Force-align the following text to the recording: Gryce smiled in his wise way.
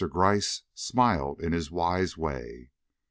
Gryce 0.09 0.63
smiled 0.73 1.39
in 1.41 1.51
his 1.51 1.69
wise 1.69 2.17
way. 2.17 2.71